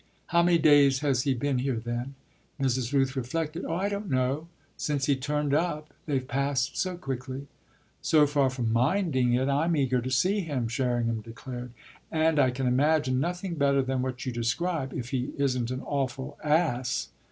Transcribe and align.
"How 0.33 0.41
many 0.41 0.57
days 0.57 1.01
has 1.01 1.25
he 1.25 1.35
been 1.35 1.59
here 1.59 1.75
then?" 1.75 2.15
Mrs. 2.59 2.91
Rooth 2.91 3.15
reflected. 3.15 3.63
"Oh 3.65 3.75
I 3.75 3.87
don't 3.87 4.09
know! 4.09 4.47
Since 4.75 5.05
he 5.05 5.15
turned 5.15 5.53
up 5.53 5.93
they've 6.07 6.27
passed 6.27 6.75
so 6.75 6.97
quickly." 6.97 7.45
"So 8.01 8.25
far 8.25 8.49
from 8.49 8.73
'minding' 8.73 9.33
it 9.33 9.47
I'm 9.47 9.75
eager 9.75 10.01
to 10.01 10.09
see 10.09 10.39
him," 10.39 10.67
Sherringham 10.67 11.21
declared; 11.21 11.69
"and 12.11 12.39
I 12.39 12.49
can 12.49 12.65
imagine 12.65 13.19
nothing 13.19 13.53
better 13.53 13.83
than 13.83 14.01
what 14.01 14.25
you 14.25 14.31
describe 14.31 14.91
if 14.91 15.09
he 15.11 15.33
isn't 15.37 15.69
an 15.69 15.81
awful 15.83 16.35
ass." 16.43 17.09